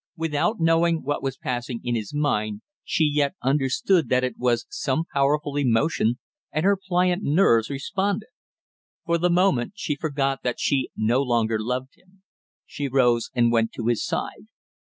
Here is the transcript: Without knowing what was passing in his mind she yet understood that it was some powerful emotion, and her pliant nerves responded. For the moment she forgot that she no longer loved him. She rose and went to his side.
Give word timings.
Without 0.17 0.59
knowing 0.59 1.03
what 1.03 1.21
was 1.21 1.37
passing 1.37 1.79
in 1.83 1.93
his 1.93 2.11
mind 2.11 2.61
she 2.83 3.03
yet 3.03 3.35
understood 3.43 4.09
that 4.09 4.23
it 4.23 4.35
was 4.35 4.65
some 4.67 5.03
powerful 5.13 5.55
emotion, 5.57 6.17
and 6.51 6.65
her 6.65 6.75
pliant 6.75 7.21
nerves 7.21 7.69
responded. 7.69 8.29
For 9.05 9.19
the 9.19 9.29
moment 9.29 9.73
she 9.75 9.95
forgot 9.95 10.41
that 10.41 10.59
she 10.59 10.89
no 10.97 11.21
longer 11.21 11.59
loved 11.59 11.97
him. 11.99 12.23
She 12.65 12.87
rose 12.87 13.29
and 13.35 13.51
went 13.51 13.73
to 13.73 13.85
his 13.89 14.03
side. 14.03 14.47